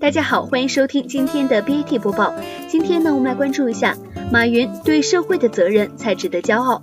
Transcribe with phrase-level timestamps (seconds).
[0.00, 2.32] 大家好，欢迎收听今天的 BAT 播报。
[2.68, 3.96] 今天呢，我们来关注一下
[4.30, 6.80] 马云对社会的责任才值得骄傲。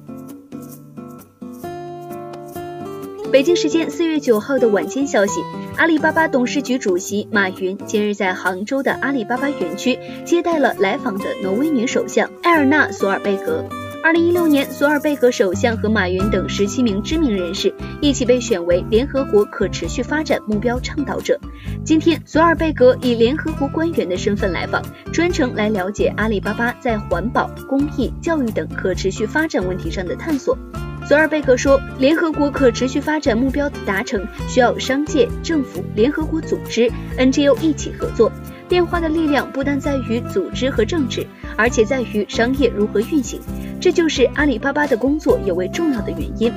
[3.32, 5.42] 北京时间四月九号的晚间消息，
[5.78, 13.64] 阿里巴巴董事局主席马云今日在杭州的阿里巴巴园区接待了来访的挪威女首相埃尔纳·索尔贝格。
[14.06, 21.40] 二零一六年，索尔贝格首相和马云等十七名知名人士一起被选为联合国可持续发展目标倡导者。
[21.84, 24.80] 今天，索尔贝格以联合国官员的身份来访，
[25.12, 30.56] 专程来了解阿里巴巴在环保、公益、教育等可持续发展问题上的探索。
[31.08, 38.32] 索尔贝格说，联合国可持续发展目标的达成需要商界、政府、联合国组织、NGO 一起合作。
[38.68, 41.26] 变化的力量不但在于组织和政治，
[41.56, 43.40] 而且在于商业如何运行。
[43.86, 46.52] 这就是阿里巴巴的工作尤为重要的原因。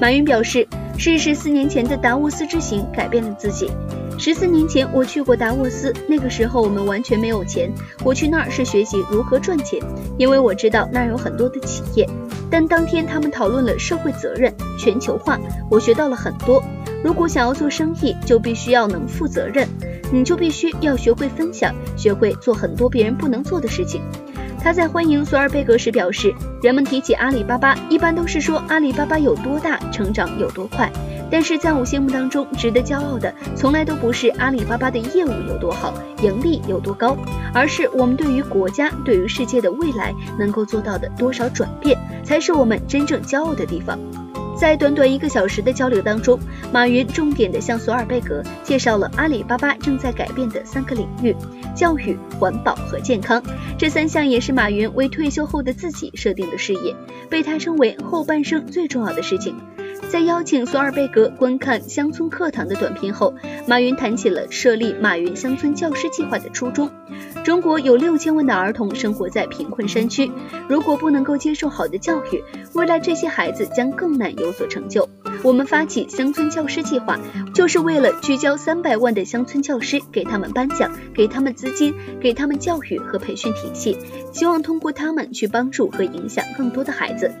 [0.00, 0.64] 马云表示，
[0.96, 3.68] 是十四年前的达沃斯之行改变了自己。
[4.16, 7.68] 十四年前我去过达沃斯，那个时候我们完全没有钱。
[8.04, 9.82] 我去那儿是学习如何赚钱，
[10.18, 12.08] 因为我知道那儿有很多的企业。
[12.48, 15.36] 但当天他们讨论了社会责任、全球化，
[15.68, 16.62] 我学到了很多。
[17.02, 19.66] 如果想要做生意，就必须要能负责任，
[20.12, 24.00] 你就必须要学会分享，学会做很多别人不能做的事情。
[24.68, 26.30] 他在欢迎索尔贝格时表示，
[26.60, 30.92] 人们提起阿里巴巴，一般都是说阿里巴巴有多大，成长有多快。
[31.30, 37.16] 但是在我心目当中，值得骄傲的从来都不是阿里巴巴的业务有多好，盈利有多高，
[37.54, 43.98] 而是我们对于国家、对于世界的未来能够做到的多少转变，才是我们真正骄傲的地方。
[44.58, 46.36] 在短短一个小时的交流当中，
[46.72, 51.34] 马云重点的向索尔贝格介绍了阿里巴巴正在改变的三个领域：
[51.76, 53.40] 教育、环保和健康。
[53.78, 56.92] 这三项也是马云为退休后的自己设定的事业，
[57.30, 59.54] 被他称为后半生最重要的事情。
[60.10, 63.34] 在邀请索尔贝格观看乡村课堂的短片后，
[63.66, 66.90] 马云谈起了设立马云乡村教师计划的初衷。
[67.48, 70.30] 中国有六千万的儿童生活在贫困山区，
[70.68, 72.44] 如果不能够接受好的教育，
[72.74, 75.08] 未来这些孩子将更难有所成就。
[75.42, 77.18] 我们发起乡村教师计划，
[77.54, 83.96] 就是为了聚焦三百万的乡村教师，给他们颁奖，给他们资金，给他们教育和培训体系，
[84.30, 87.32] 希望通过他们去帮助和影响更多的孩子。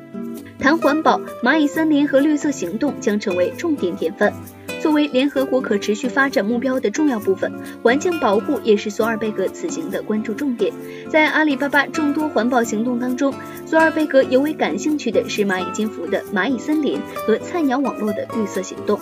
[0.58, 4.32] 谈环保，蚂蚁森林和绿色行动将成为重点典范。
[4.80, 7.52] 作为联合国可持续发展目标的重要部分，
[7.82, 10.72] 环境保护也是索尔贝格此行的关注重点。
[11.10, 13.34] 在阿里巴巴众多环保行动当中，
[13.66, 18.98] 索尔贝格尤为感兴趣的是蚂蚁金服的蚂蚁森林和菜鸟网络的绿色行动。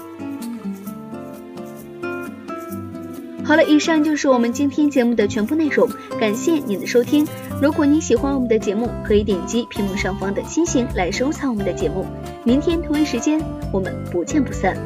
[3.44, 5.88] 好了，以上就是我们今天节目的全部内容，
[6.18, 7.24] 感谢您的收听。
[7.62, 12.04] 如果您喜欢我们的节目，可以点击屏幕上方的星星来收藏我们的节目。
[12.42, 13.40] 明天同一时间，
[13.72, 14.76] 我们不见不散。